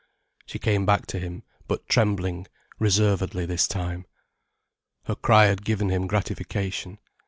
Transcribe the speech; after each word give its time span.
She 0.47 0.57
came 0.57 0.83
back 0.87 1.05
to 1.13 1.19
him, 1.19 1.43
but 1.67 1.87
trembling, 1.87 2.47
reservedly 2.79 3.45
this 3.45 3.67
time. 3.67 4.07
Her 5.03 5.13
cry 5.13 5.45
had 5.45 5.63
given 5.63 5.89
him 5.89 6.07
gratification. 6.07 6.97